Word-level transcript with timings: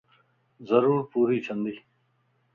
ضرور 0.69 0.99
پوري 1.11 1.37
ڇندي 1.45 1.73